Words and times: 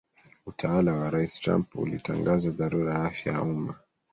Utawala 0.45 0.93
wa 0.93 1.09
Rais 1.09 1.39
Trump 1.39 1.75
ulitangaza 1.75 2.51
dharura 2.51 2.93
ya 2.93 3.03
afya 3.03 3.31
ya 3.33 3.41
umma 3.41 3.79